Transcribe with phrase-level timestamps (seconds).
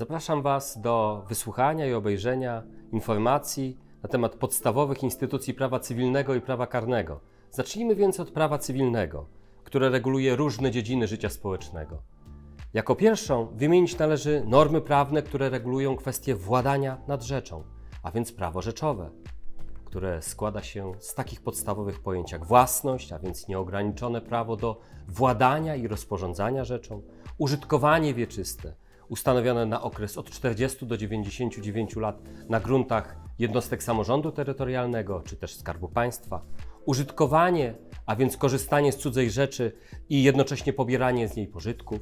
[0.00, 2.62] Zapraszam Was do wysłuchania i obejrzenia
[2.92, 7.20] informacji na temat podstawowych instytucji prawa cywilnego i prawa karnego.
[7.50, 9.26] Zacznijmy więc od prawa cywilnego,
[9.64, 12.02] które reguluje różne dziedziny życia społecznego.
[12.74, 17.64] Jako pierwszą wymienić należy normy prawne, które regulują kwestie władania nad rzeczą,
[18.02, 19.10] a więc prawo rzeczowe,
[19.90, 25.76] które składa się z takich podstawowych pojęć jak własność, a więc nieograniczone prawo do władania
[25.76, 27.02] i rozporządzania rzeczą,
[27.38, 28.74] użytkowanie wieczyste,
[29.08, 35.56] ustanowione na okres od 40 do 99 lat na gruntach jednostek samorządu terytorialnego czy też
[35.56, 36.42] Skarbu Państwa,
[36.84, 37.74] użytkowanie,
[38.06, 39.72] a więc korzystanie z cudzej rzeczy
[40.08, 42.00] i jednocześnie pobieranie z niej pożytków,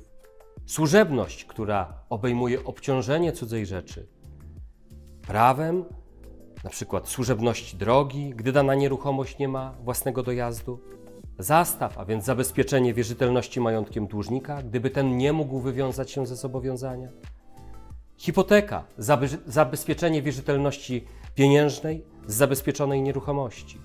[0.66, 4.08] służebność, która obejmuje obciążenie cudzej rzeczy,
[5.22, 5.84] prawem,
[6.64, 10.80] na przykład służebności drogi, gdy dana nieruchomość nie ma własnego dojazdu,
[11.38, 17.08] zastaw, a więc zabezpieczenie wierzytelności majątkiem dłużnika, gdyby ten nie mógł wywiązać się ze zobowiązania,
[18.16, 23.78] hipoteka, zabe- zabezpieczenie wierzytelności pieniężnej z zabezpieczonej nieruchomości.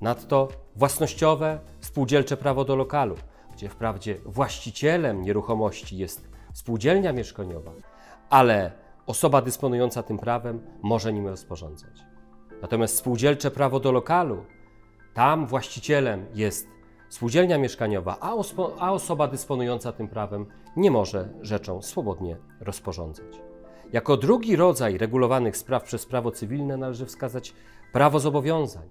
[0.00, 3.16] Nadto własnościowe, spółdzielcze prawo do lokalu,
[3.52, 7.72] gdzie wprawdzie właścicielem nieruchomości jest spółdzielnia mieszkaniowa,
[8.30, 8.72] ale
[9.06, 12.06] osoba dysponująca tym prawem może nim rozporządzać.
[12.62, 14.44] Natomiast spółdzielcze prawo do lokalu,
[15.14, 16.68] tam właścicielem jest
[17.08, 23.40] spółdzielnia mieszkaniowa, a, ospo- a osoba dysponująca tym prawem nie może rzeczą swobodnie rozporządzać.
[23.92, 27.54] Jako drugi rodzaj regulowanych spraw przez prawo cywilne należy wskazać
[27.92, 28.88] prawo zobowiązań,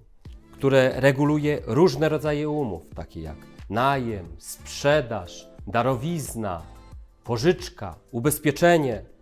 [0.52, 3.38] które reguluje różne rodzaje umów, takie jak
[3.70, 6.62] najem, sprzedaż, darowizna,
[7.24, 9.13] pożyczka, ubezpieczenie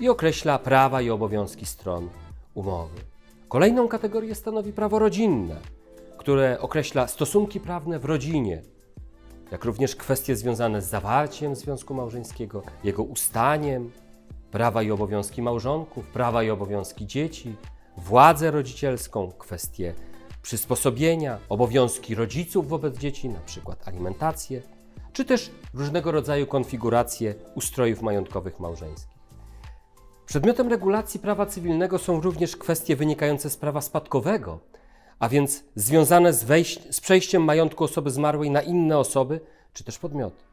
[0.00, 2.08] i określa prawa i obowiązki stron
[2.54, 3.00] umowy.
[3.48, 5.56] Kolejną kategorię stanowi prawo rodzinne,
[6.18, 8.62] które określa stosunki prawne w rodzinie,
[9.50, 13.90] jak również kwestie związane z zawarciem związku małżeńskiego, jego ustaniem,
[14.50, 17.56] prawa i obowiązki małżonków, prawa i obowiązki dzieci,
[17.96, 19.94] władzę rodzicielską, kwestie
[20.42, 24.62] przysposobienia, obowiązki rodziców wobec dzieci, na przykład alimentacje,
[25.12, 29.17] czy też różnego rodzaju konfiguracje ustrojów majątkowych małżeńskich.
[30.28, 34.58] Przedmiotem regulacji prawa cywilnego są również kwestie wynikające z prawa spadkowego,
[35.18, 36.46] a więc związane z,
[36.90, 39.40] z przejściem majątku osoby zmarłej na inne osoby
[39.72, 40.44] czy też podmioty.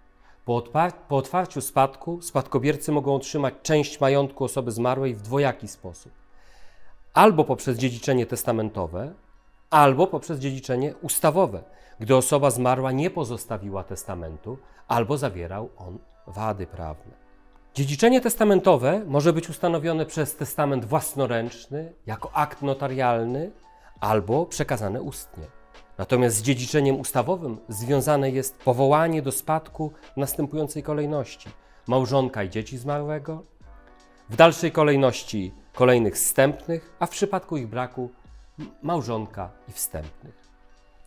[0.46, 0.63] Po,
[1.08, 6.12] po otwarciu spadku spadkobiercy mogą otrzymać część majątku osoby zmarłej w dwojaki sposób.
[7.13, 9.13] Albo poprzez dziedziczenie testamentowe,
[9.69, 11.63] albo poprzez dziedziczenie ustawowe,
[12.00, 14.57] gdy osoba zmarła nie pozostawiła testamentu,
[14.88, 15.97] albo zawierał on
[16.28, 17.25] wady prawne.
[17.75, 23.52] Dziedziczenie testamentowe może być ustanowione przez testament własnoręczny, jako akt notarialny,
[24.00, 25.44] albo przekazane ustnie.
[25.97, 31.50] Natomiast z dziedziczeniem ustawowym związane jest powołanie do spadku w następującej kolejności:
[31.88, 33.44] małżonka i dzieci zmarłego,
[34.30, 38.09] w dalszej kolejności kolejnych wstępnych, a w przypadku ich braku
[38.84, 40.36] małżonka i wstępnych.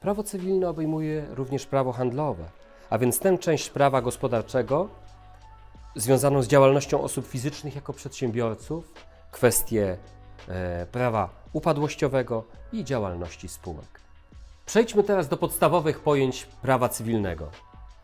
[0.00, 2.44] Prawo cywilne obejmuje również prawo handlowe,
[2.90, 4.88] a więc tę część prawa gospodarczego
[5.94, 8.92] związaną z działalnością osób fizycznych jako przedsiębiorców,
[9.30, 9.98] kwestie
[10.48, 14.00] e, prawa upadłościowego i działalności spółek.
[14.66, 17.50] Przejdźmy teraz do podstawowych pojęć prawa cywilnego.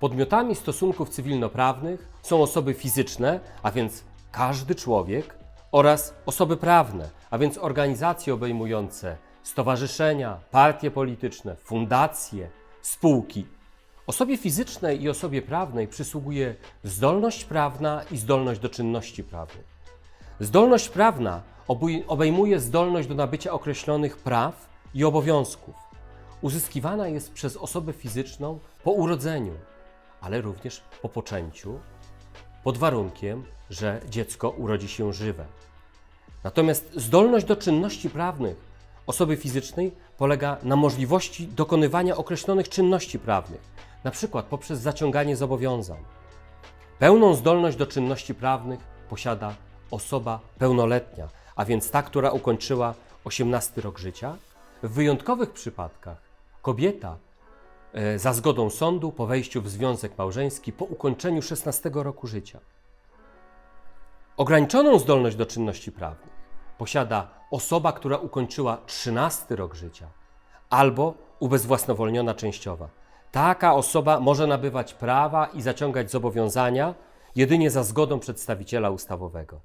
[0.01, 5.35] Podmiotami stosunków cywilnoprawnych są osoby fizyczne, a więc każdy człowiek,
[5.73, 12.51] oraz osoby prawne, a więc organizacje obejmujące stowarzyszenia, partie polityczne, fundacje,
[12.83, 13.47] spółki.
[14.07, 19.65] Osobie fizycznej i osobie prawnej przysługuje zdolność prawna i zdolność do czynności prawnych.
[20.41, 21.43] Zdolność prawna
[22.07, 25.75] obejmuje zdolność do nabycia określonych praw i obowiązków.
[26.43, 29.53] Uzyskiwana jest przez osobę fizyczną po urodzeniu,
[30.21, 31.79] ale również po poczęciu,
[32.65, 35.47] pod warunkiem, że dziecko urodzi się żywe.
[36.45, 38.57] Natomiast zdolność do czynności prawnych
[39.07, 43.61] osoby fizycznej polega na możliwości dokonywania określonych czynności prawnych,
[44.05, 46.05] na przykład poprzez zaciąganie zobowiązań.
[46.99, 49.55] Pełną zdolność do czynności prawnych posiada
[49.91, 54.37] osoba pełnoletnia, a więc ta, która ukończyła 18 rok życia.
[54.83, 56.17] W wyjątkowych przypadkach
[56.63, 57.17] kobieta
[57.93, 62.59] e, za zgodą sądu po wejściu w związek małżeński po ukończeniu 16 roku życia.
[64.37, 66.35] Ograniczoną zdolność do czynności prawnych
[66.79, 70.07] posiada osoba, która ukończyła 13 rok życia
[70.71, 72.89] albo ubezwłasnowolniona częściowa.
[73.35, 76.95] Taka osoba może nabywać prawa i zaciągać zobowiązania
[77.37, 79.61] jedynie za zgodą przedstawiciela ustawowego.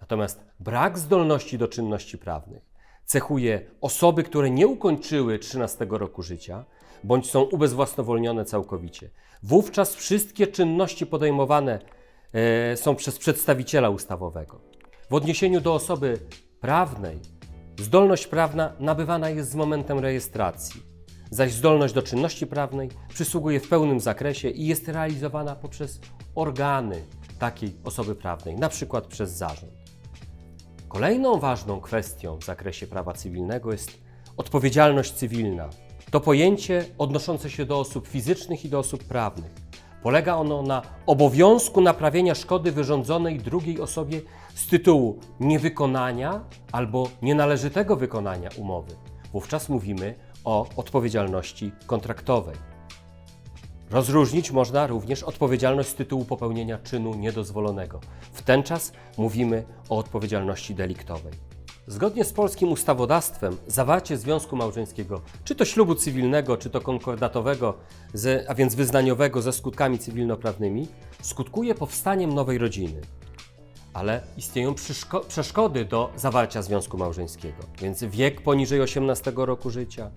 [0.00, 2.62] Natomiast brak zdolności do czynności prawnych,
[3.04, 6.64] cechuje osoby, które nie ukończyły 13 roku życia
[7.04, 9.10] bądź są ubezwłasnowolnione całkowicie.
[9.42, 11.78] Wówczas wszystkie czynności podejmowane
[12.32, 14.60] e, są przez przedstawiciela ustawowego.
[15.10, 16.18] W odniesieniu do osoby
[16.60, 17.18] prawnej,
[17.78, 20.97] zdolność prawna nabywana jest z momentem rejestracji,
[21.30, 26.00] zaś zdolność do czynności prawnej przysługuje w pełnym zakresie i jest realizowana poprzez
[26.34, 27.02] organy
[27.38, 29.72] takiej osoby prawnej, przykład przez zarząd.
[30.88, 33.98] Kolejną ważną kwestią w zakresie prawa cywilnego jest
[34.36, 35.68] odpowiedzialność cywilna.
[36.10, 39.52] To pojęcie odnoszące się do osób fizycznych i do osób prawnych.
[40.02, 44.20] Polega ono na obowiązku naprawienia szkody wyrządzonej drugiej osobie
[44.54, 48.96] z tytułu niewykonania albo nienależytego wykonania umowy.
[49.32, 50.14] Wówczas mówimy
[50.48, 52.56] o odpowiedzialności kontraktowej.
[53.90, 58.00] Rozróżnić można również odpowiedzialność z tytułu popełnienia czynu niedozwolonego.
[58.32, 61.32] W ten czas mówimy o odpowiedzialności deliktowej.
[61.86, 67.74] Zgodnie z polskim ustawodawstwem, zawarcie związku małżeńskiego, czy to ślubu cywilnego, czy to konkordatowego,
[68.48, 70.86] a więc wyznaniowego ze skutkami cywilnoprawnymi,
[71.22, 73.00] skutkuje powstaniem nowej rodziny.
[73.92, 74.74] Ale istnieją
[75.28, 80.10] przeszkody do zawarcia związku małżeńskiego, więc wiek poniżej 18 roku życia,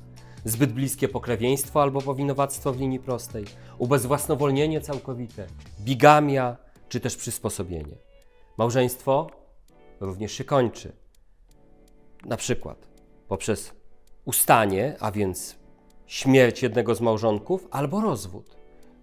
[0.45, 3.45] zbyt bliskie pokrewieństwo albo powinowactwo w linii prostej,
[3.77, 5.47] ubezwłasnowolnienie całkowite,
[5.79, 6.57] bigamia
[6.89, 7.95] czy też przysposobienie.
[8.57, 9.29] Małżeństwo
[9.99, 10.91] również się kończy.
[12.25, 12.87] Na przykład
[13.27, 13.73] poprzez
[14.25, 15.55] ustanie, a więc
[16.05, 18.57] śmierć jednego z małżonków albo rozwód.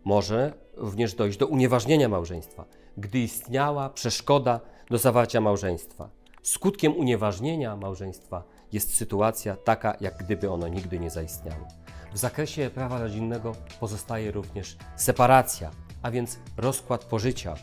[0.05, 2.65] Może również dojść do unieważnienia małżeństwa,
[2.97, 4.61] gdy istniała przeszkoda
[4.91, 6.11] do zawarcia małżeństwa.
[6.43, 11.69] Skutkiem unieważnienia małżeństwa jest sytuacja taka, jak gdyby ono nigdy nie zaistniało.
[12.13, 15.71] W zakresie prawa rodzinnego pozostaje również separacja,
[16.03, 17.55] a więc rozkład pożycia,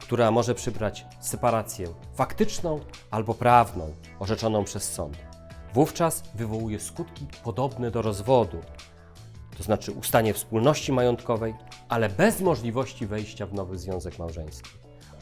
[0.00, 2.80] która może przybrać separację faktyczną
[3.10, 5.16] albo prawną, orzeczoną przez sąd.
[5.74, 8.58] Wówczas wywołuje skutki podobne do rozwodu,
[9.56, 11.54] to znaczy ustanie wspólności majątkowej,
[11.88, 14.70] ale bez możliwości wejścia w nowy związek małżeński.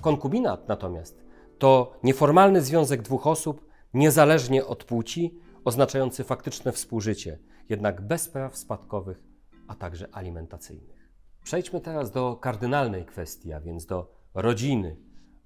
[0.01, 1.25] Konkubinat natomiast
[1.59, 7.39] to nieformalny związek dwóch osób, niezależnie od płci, oznaczający faktyczne współżycie,
[7.69, 9.23] jednak bez praw spadkowych,
[9.69, 11.11] a także alimentacyjnych.
[11.45, 14.97] Przejdźmy teraz do kardynalnej kwestii, a więc do rodziny.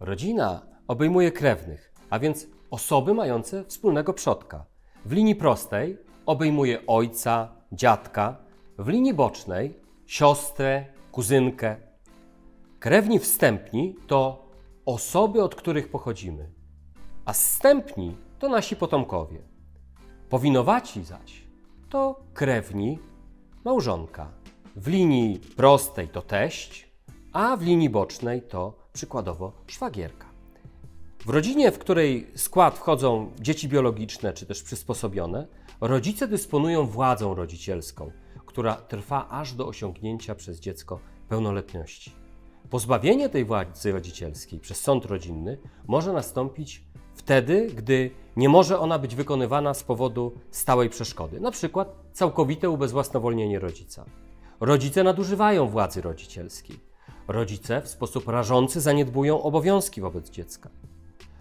[0.00, 4.66] Rodzina obejmuje krewnych, a więc osoby mające wspólnego przodka.
[5.04, 8.36] W linii prostej obejmuje ojca, dziadka,
[8.78, 11.76] w linii bocznej siostrę, kuzynkę.
[12.80, 14.48] Krewni wstępni to
[14.86, 16.52] osoby, od których pochodzimy,
[17.24, 19.42] a zstępni to nasi potomkowie.
[20.28, 21.42] Powinowaci zaś
[21.88, 22.98] to krewni
[23.64, 24.30] małżonka.
[24.76, 26.92] W linii prostej to teść,
[27.32, 30.26] a w linii bocznej to przykładowo szwagierka.
[31.26, 35.46] W rodzinie, w której skład wchodzą dzieci biologiczne czy też przysposobione,
[35.80, 38.10] rodzice dysponują władzą rodzicielską,
[38.46, 42.12] która trwa aż do osiągnięcia przez dziecko pełnoletności.
[42.70, 45.58] Pozbawienie tej władzy rodzicielskiej przez sąd rodzinny
[45.88, 51.94] może nastąpić wtedy, gdy nie może ona być wykonywana z powodu stałej przeszkody, na przykład
[52.12, 54.04] całkowite ubezwłasnowolnienie rodzica.
[54.60, 56.80] Rodzice nadużywają władzy rodzicielskiej.
[57.28, 60.70] Rodzice w sposób rażący zaniedbują obowiązki wobec dziecka.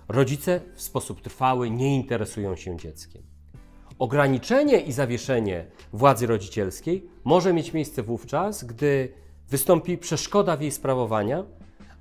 [0.07, 3.23] Rodzice w sposób trwały nie interesują się dzieckiem.
[3.99, 9.13] Ograniczenie i zawieszenie władzy rodzicielskiej może mieć miejsce wówczas, gdy
[9.49, 11.45] wystąpi przeszkoda w jej sprawowaniu,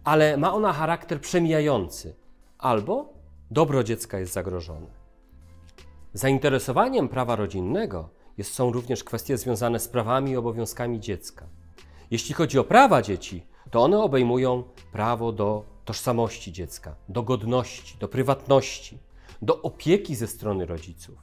[0.04, 2.14] ale ma ona charakter przemijający
[2.58, 3.19] albo
[3.50, 4.86] dobro dziecka jest zagrożone.
[6.12, 11.46] Zainteresowaniem prawa rodzinnego jest, są również kwestie związane z prawami i obowiązkami dziecka.
[12.10, 18.08] Jeśli chodzi o prawa dzieci, to one obejmują prawo do tożsamości dziecka, do godności, do
[18.08, 18.98] prywatności,
[19.42, 21.18] do opieki ze strony rodziców,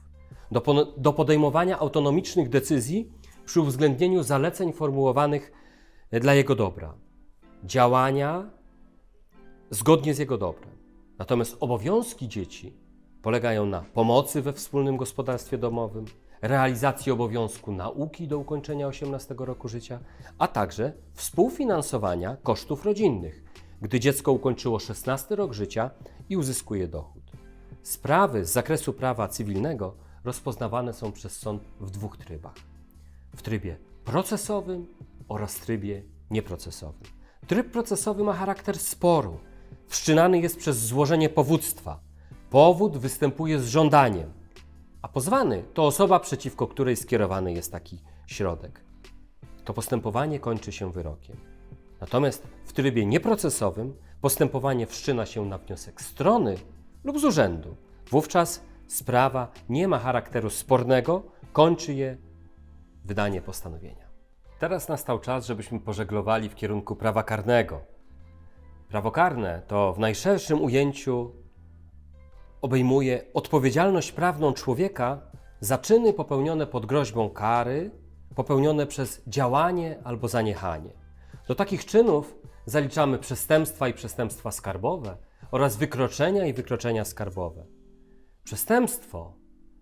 [0.50, 3.12] do, do podejmowania autonomicznych decyzji
[3.44, 5.52] przy uwzględnieniu zaleceń formułowanych
[6.10, 6.94] e, dla jego dobra,
[7.64, 8.50] działania
[9.70, 10.77] zgodnie z jego dobrem.
[11.18, 12.76] Natomiast obowiązki dzieci
[13.22, 16.04] polegają na pomocy we wspólnym gospodarstwie domowym,
[16.42, 19.98] realizacji obowiązku nauki do ukończenia 18 roku życia,
[20.38, 23.44] a także współfinansowania kosztów rodzinnych,
[23.82, 25.90] gdy dziecko ukończyło 16 rok życia
[26.28, 27.22] i uzyskuje dochód.
[27.82, 29.94] Sprawy z zakresu prawa cywilnego
[30.24, 32.54] rozpoznawane są przez sąd w dwóch trybach:
[33.36, 34.86] w trybie procesowym
[35.28, 37.02] oraz trybie nieprocesowym.
[37.46, 39.38] Tryb procesowy ma charakter sporu.
[39.88, 42.00] Wszczynany jest przez złożenie powództwa.
[42.50, 44.32] Powód występuje z żądaniem,
[45.02, 48.84] a pozwany to osoba, przeciwko której skierowany jest taki środek.
[49.64, 51.36] To postępowanie kończy się wyrokiem.
[52.00, 56.56] Natomiast w trybie nieprocesowym postępowanie wszczyna się na wniosek strony
[57.04, 57.76] lub z urzędu.
[58.10, 62.16] Wówczas sprawa nie ma charakteru spornego, kończy je
[63.04, 64.08] wydanie postanowienia.
[64.58, 67.97] Teraz nastał czas, żebyśmy pożeglowali w kierunku prawa karnego.
[68.88, 71.32] Prawo karne to w najszerszym ujęciu
[72.62, 75.20] obejmuje odpowiedzialność prawną człowieka
[75.60, 77.90] za czyny popełnione pod groźbą kary,
[78.34, 80.90] popełnione przez działanie albo zaniechanie.
[81.48, 85.16] Do takich czynów zaliczamy przestępstwa i przestępstwa skarbowe
[85.50, 87.66] oraz wykroczenia i wykroczenia skarbowe.
[88.44, 89.32] Przestępstwo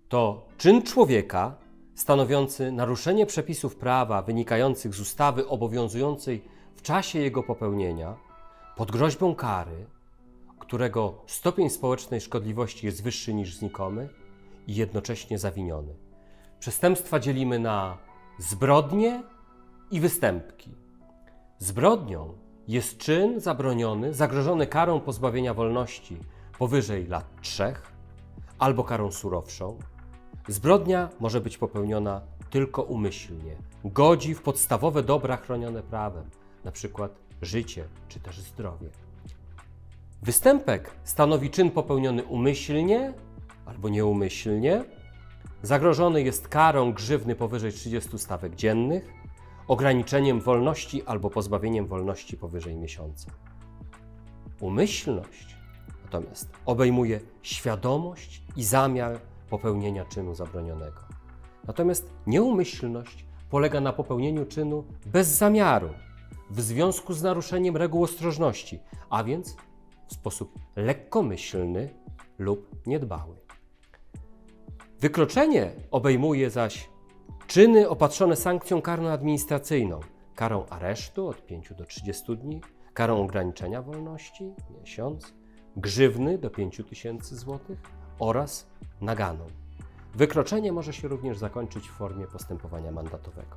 [0.09, 1.59] to czyn człowieka
[1.95, 6.45] stanowiący naruszenie przepisów prawa wynikających z ustawy obowiązującej
[6.77, 8.26] w czasie jego popełnienia
[8.77, 9.87] pod groźbą kary,
[10.59, 14.09] którego stopień społecznej szkodliwości jest wyższy niż znikomy
[14.67, 15.95] i jednocześnie zawiniony.
[16.59, 17.99] Przestępstwa dzielimy na
[18.39, 19.23] zbrodnie
[19.91, 20.71] i występki.
[21.59, 22.33] Zbrodnią
[22.69, 26.19] jest czyn zabroniony, zagrożony karą pozbawienia wolności
[26.59, 27.93] powyżej lat trzech
[28.59, 29.79] albo karą surowszą.
[30.49, 36.31] Zbrodnia może być popełniona tylko umyślnie, godzi w podstawowe dobra chronione prawem,
[36.65, 37.09] np.
[37.43, 38.89] życie czy też zdrowie.
[40.23, 43.13] Występek stanowi czyn popełniony umyślnie
[43.67, 44.85] albo nieumyślnie.
[45.63, 49.13] Zagrożony jest karą grzywny powyżej 30 stawek dziennych,
[49.69, 53.31] ograniczeniem wolności albo pozbawieniem wolności powyżej miesiąca.
[54.61, 55.57] Umyślność
[56.05, 59.19] natomiast obejmuje świadomość i zamiar
[59.51, 61.01] popełnienia czynu zabronionego.
[61.67, 65.91] Natomiast nieumyślność polega na popełnieniu czynu bez zamiaru,
[66.51, 69.57] w związku z naruszeniem reguł ostrożności, a więc
[70.09, 71.89] w sposób lekkomyślny
[72.39, 73.37] lub niedbały.
[75.01, 76.91] Wykroczenie obejmuje zaś
[77.47, 80.01] czyny opatrzone sankcją karną administracyjną,
[80.35, 82.61] karą aresztu od 5 do 30 dni,
[82.95, 85.35] karą ograniczenia wolności miesiąc,
[85.77, 87.79] grzywny do 5 tysięcy złotych
[88.19, 88.67] oraz
[89.01, 89.47] naganą.
[90.15, 93.57] Wykroczenie może się również zakończyć w formie postępowania mandatowego.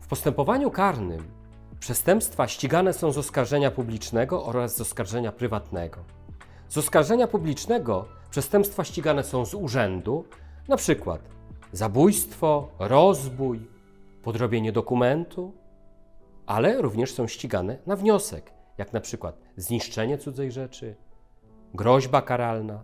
[0.00, 1.22] W postępowaniu karnym
[1.80, 5.98] przestępstwa ścigane są z oskarżenia publicznego oraz z oskarżenia prywatnego.
[6.68, 10.24] Z oskarżenia publicznego przestępstwa ścigane są z urzędu,
[10.76, 11.20] przykład
[11.72, 13.66] zabójstwo, rozbój,
[14.22, 15.52] podrobienie dokumentu,
[16.46, 20.96] ale również są ścigane na wniosek, jak przykład zniszczenie cudzej rzeczy,
[21.74, 22.82] groźba karalna.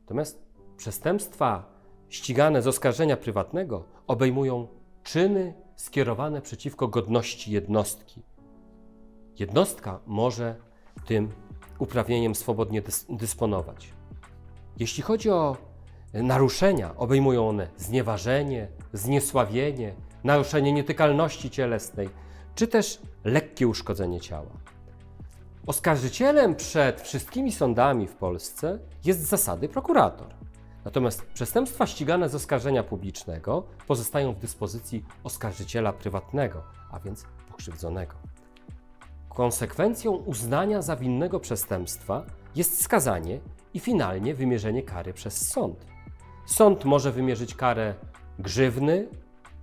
[0.00, 0.42] Natomiast
[0.76, 1.64] przestępstwa
[2.08, 4.66] ścigane z oskarżenia prywatnego obejmują
[5.02, 8.22] czyny skierowane przeciwko godności jednostki.
[9.38, 10.56] Jednostka może
[11.06, 11.32] tym
[11.78, 13.92] uprawnieniem swobodnie dys dysponować.
[14.78, 15.56] Jeśli chodzi o
[16.14, 19.94] naruszenia, obejmują one znieważenie, zniesławienie,
[20.24, 22.08] naruszenie nietykalności cielesnej,
[22.54, 24.52] czy też lekkie uszkodzenie ciała.
[25.66, 30.39] Oskarżycielem przed wszystkimi sądami w Polsce jest z zasady prokurator.
[30.84, 38.14] Natomiast przestępstwa ścigane z oskarżenia publicznego pozostają w dyspozycji oskarżyciela prywatnego, a więc pokrzywdzonego.
[39.28, 42.24] Konsekwencją uznania za winnego przestępstwa
[42.56, 43.40] jest skazanie
[43.74, 45.86] i finalnie wymierzenie kary przez sąd.
[46.46, 47.94] Sąd może wymierzyć karę
[48.38, 49.08] grzywny,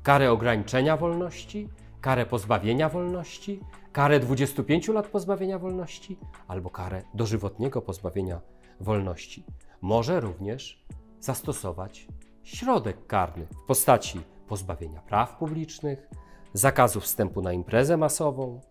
[0.04, 1.70] karę ograniczenia wolności,
[2.02, 3.60] karę pozbawienia wolności,
[3.92, 8.42] karę 25 lat pozbawienia wolności albo karę dożywotniego pozbawienia
[8.80, 9.44] wolności.
[9.82, 10.86] Może również
[11.20, 12.08] zastosować
[12.44, 16.10] środek karny w postaci pozbawienia praw publicznych,
[16.54, 18.62] zakazu wstępu na imprezę masową,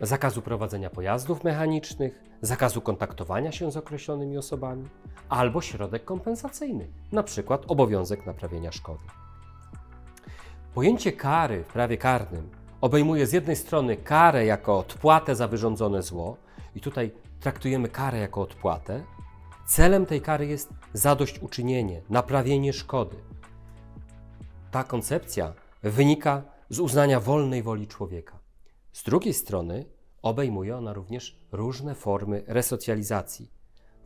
[0.00, 4.88] zakazu prowadzenia pojazdów mechanicznych, zakazu kontaktowania się z określonymi osobami,
[5.28, 7.58] albo środek kompensacyjny, np.
[7.68, 9.04] obowiązek naprawienia szkody.
[10.74, 12.50] Pojęcie kary w prawie karnym
[12.80, 16.36] obejmuje z jednej strony karę jako odpłatę za wyrządzone zło,
[16.74, 19.02] i tutaj traktujemy karę jako odpłatę.
[19.66, 23.16] Celem tej kary jest zadośćuczynienie, naprawienie szkody.
[24.70, 25.52] Ta koncepcja
[25.82, 28.38] wynika z uznania wolnej woli człowieka.
[28.92, 29.84] Z drugiej strony
[30.22, 33.50] obejmuje ona również różne formy resocjalizacji.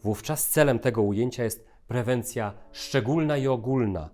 [0.03, 4.11] Wówczas celem tego ujęcia jest prewencja szczególna i ogólna,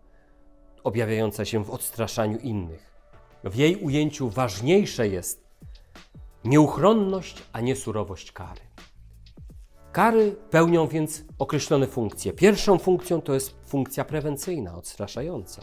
[0.85, 2.95] objawiająca się w odstraszaniu innych.
[3.45, 5.45] W jej ujęciu ważniejsze jest
[6.45, 8.61] nieuchronność, a nie surowość kary.
[9.95, 12.33] Kary pełnią więc określone funkcje.
[12.33, 15.63] Pierwszą funkcją to jest funkcja prewencyjna, odstraszająca.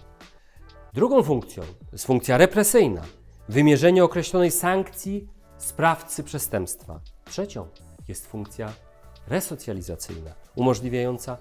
[0.94, 3.02] Drugą funkcją jest funkcja represyjna,
[3.50, 7.00] wymierzenie określonej sankcji sprawcy przestępstwa.
[7.26, 7.68] Trzecią
[8.08, 8.74] jest funkcja
[9.28, 11.38] resocjalizacyjna, umożliwiająca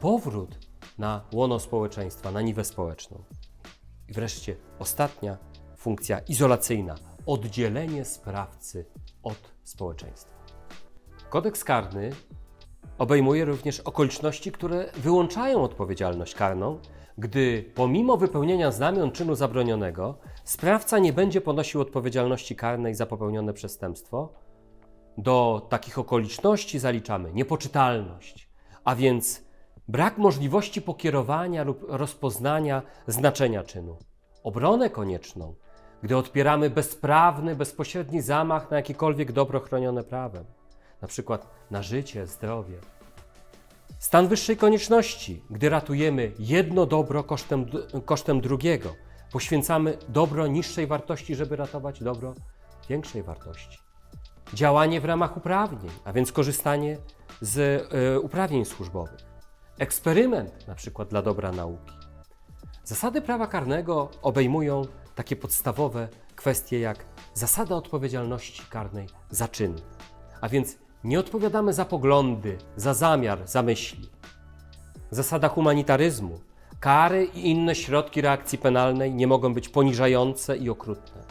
[0.00, 0.58] powrót
[0.98, 3.24] na łono społeczeństwa, na niwę społeczną.
[4.08, 5.38] I wreszcie ostatnia
[5.76, 6.94] funkcja izolacyjna
[7.26, 8.86] oddzielenie sprawcy
[9.22, 10.31] od społeczeństwa.
[11.32, 12.10] Kodeks karny
[12.98, 16.78] obejmuje również okoliczności, które wyłączają odpowiedzialność karną,
[17.18, 24.32] gdy pomimo wypełnienia znamion czynu zabronionego sprawca nie będzie ponosił odpowiedzialności karnej za popełnione przestępstwo.
[25.18, 28.48] Do takich okoliczności zaliczamy niepoczytalność,
[28.84, 29.44] a więc
[29.88, 33.98] brak możliwości pokierowania lub rozpoznania znaczenia czynu,
[34.42, 35.54] obronę konieczną,
[36.02, 40.44] gdy odpieramy bezprawny, bezpośredni zamach na jakiekolwiek dobro chronione prawem,
[41.02, 42.78] na przykład na życie, zdrowie.
[43.98, 47.66] Stan wyższej konieczności, gdy ratujemy jedno dobro kosztem,
[48.04, 48.94] kosztem drugiego,
[49.32, 52.34] poświęcamy dobro niższej wartości, żeby ratować dobro
[52.88, 53.78] większej wartości.
[54.54, 56.96] Działanie w ramach uprawnień, a więc korzystanie
[57.40, 57.58] z
[58.14, 59.20] y, uprawnień służbowych.
[59.78, 61.92] Eksperyment, na przykład dla dobra nauki.
[62.84, 64.82] Zasady prawa karnego obejmują
[65.14, 67.04] takie podstawowe kwestie jak
[67.34, 69.76] zasada odpowiedzialności karnej za czyn,
[70.40, 74.08] a więc nie odpowiadamy za poglądy, za zamiar, za myśli.
[75.10, 76.40] Zasada humanitaryzmu.
[76.80, 81.24] Kary i inne środki reakcji penalnej nie mogą być poniżające i okrutne.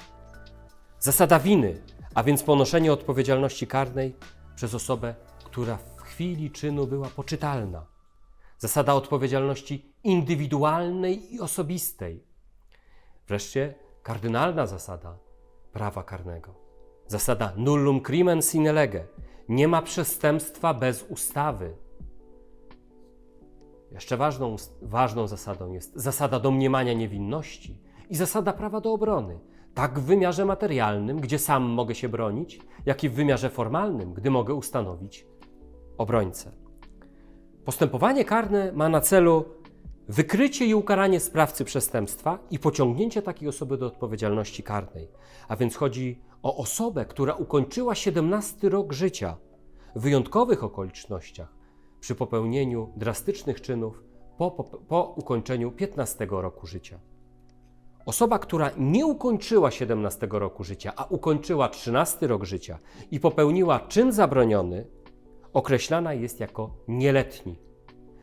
[0.99, 1.81] Zasada winy,
[2.15, 4.15] a więc ponoszenie odpowiedzialności karnej
[4.55, 7.85] przez osobę, która w chwili czynu była poczytalna.
[8.57, 12.23] Zasada odpowiedzialności indywidualnej i osobistej.
[13.27, 13.73] Wreszcie
[14.03, 15.17] kardynalna zasada
[15.73, 16.55] prawa karnego.
[17.07, 19.07] Zasada nullum crimen sine lege.
[19.49, 21.73] Nie ma przestępstwa bez ustawy.
[23.91, 29.39] Jeszcze ważną, ważną zasadą jest zasada domniemania niewinności i zasada prawa do obrony,
[29.73, 34.31] tak w wymiarze materialnym, gdzie sam mogę się bronić, jak i w wymiarze formalnym, gdy
[34.31, 35.27] mogę ustanowić
[35.97, 36.51] obrońcę.
[37.65, 39.45] Postępowanie karne ma na celu
[40.11, 45.07] wykrycie i ukaranie sprawcy przestępstwa i pociągnięcie takiej osoby do odpowiedzialności karnej.
[45.47, 49.37] A więc chodzi o osobę, która ukończyła 17 rok życia
[49.95, 51.53] w wyjątkowych okolicznościach
[51.99, 54.03] przy popełnieniu drastycznych czynów
[54.37, 56.99] po, po, po ukończeniu 15 roku życia.
[58.05, 62.79] Osoba, która nie ukończyła 17 roku życia, a ukończyła 13 rok życia
[63.11, 64.85] i popełniła czyn zabroniony,
[65.53, 67.70] określana jest jako nieletni.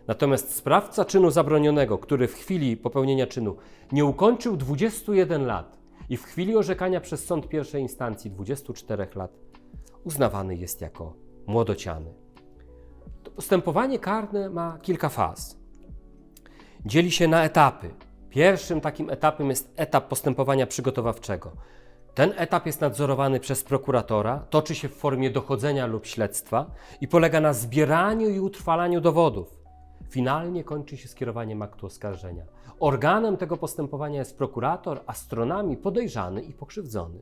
[0.08, 3.56] Natomiast sprawca czynu zabronionego, który w chwili popełnienia czynu
[3.92, 9.30] nie ukończył 21 lat i w chwili orzekania przez sąd pierwszej instancji 24 lat,
[10.04, 11.14] uznawany jest jako
[11.46, 12.14] młodociany.
[13.22, 15.58] To postępowanie karne ma kilka faz.
[16.86, 17.90] Dzieli się na etapy.
[18.30, 21.52] Pierwszym takim etapem jest etap postępowania przygotowawczego.
[22.14, 27.40] Ten etap jest nadzorowany przez prokuratora, toczy się w formie dochodzenia lub śledztwa i polega
[27.40, 29.57] na zbieraniu i utrwalaniu dowodów.
[30.08, 32.44] Finalnie kończy się skierowaniem aktu oskarżenia.
[32.80, 37.20] Organem tego postępowania jest prokurator, a stronami podejrzany i pokrzywdzony.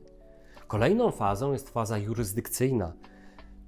[0.67, 2.93] Kolejną fazą jest faza jurysdykcyjna.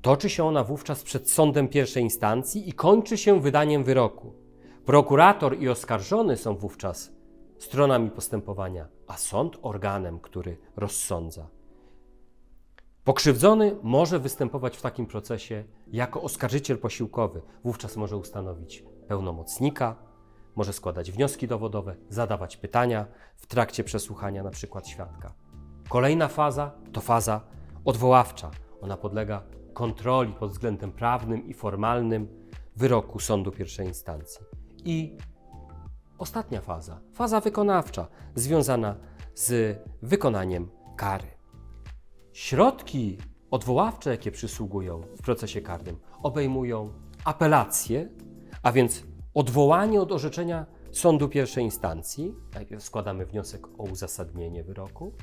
[0.01, 4.33] Toczy się ona wówczas przed sądem pierwszej instancji i kończy się wydaniem wyroku.
[4.85, 7.11] Prokurator i oskarżony są wówczas
[7.57, 11.47] stronami postępowania, a sąd organem, który rozsądza.
[13.03, 17.41] Pokrzywdzony może występować w takim procesie jako oskarżyciel posiłkowy.
[17.63, 19.95] Wówczas może ustanowić pełnomocnika,
[20.55, 25.33] może składać wnioski dowodowe, zadawać pytania w trakcie przesłuchania przykład świadka.
[25.89, 27.41] Kolejna faza to faza
[27.85, 28.51] odwoławcza.
[28.81, 29.43] Ona podlega
[29.73, 32.27] kontroli pod względem prawnym i formalnym
[32.75, 34.41] wyroku sądu pierwszej instancji.
[34.85, 35.17] I
[36.17, 38.95] ostatnia faza, faza wykonawcza, związana
[39.35, 41.27] z wykonaniem kary.
[42.33, 43.17] Środki
[43.51, 46.93] odwoławcze, jakie przysługują w procesie karnym, obejmują
[47.23, 48.09] apelację,
[48.63, 55.13] a więc odwołanie od orzeczenia sądu pierwszej instancji, najpierw składamy wniosek o uzasadnienie wyroku,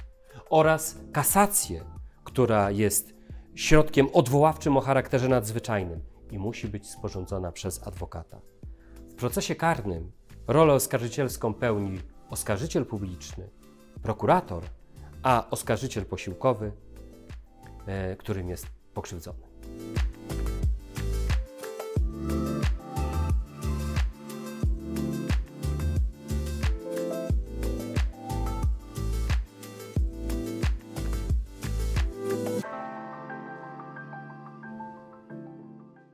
[0.50, 1.84] oraz kasację,
[2.24, 3.14] która jest
[3.54, 8.40] środkiem odwoławczym o charakterze nadzwyczajnym i musi być sporządzona przez adwokata.
[9.08, 10.12] W procesie karnym
[10.46, 13.48] rolę oskarżycielską pełni oskarżyciel publiczny,
[14.02, 14.62] prokurator,
[15.22, 16.72] a oskarżyciel posiłkowy,
[17.86, 19.38] e, którym jest pokrzywdzony.